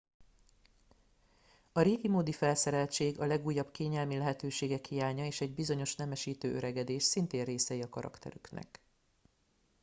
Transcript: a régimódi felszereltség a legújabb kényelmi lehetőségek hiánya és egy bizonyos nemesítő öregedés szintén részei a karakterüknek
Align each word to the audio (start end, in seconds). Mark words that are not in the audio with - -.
a 1.71 1.81
régimódi 1.81 2.31
felszereltség 2.31 3.19
a 3.19 3.25
legújabb 3.25 3.71
kényelmi 3.71 4.17
lehetőségek 4.17 4.85
hiánya 4.85 5.25
és 5.25 5.41
egy 5.41 5.53
bizonyos 5.53 5.95
nemesítő 5.95 6.55
öregedés 6.55 7.03
szintén 7.03 7.43
részei 7.43 7.81
a 7.81 7.89
karakterüknek 7.89 8.81